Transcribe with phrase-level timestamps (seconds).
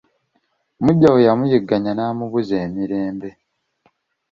[0.83, 3.29] Muggya we yamuyigganya n'amubuza emirembe.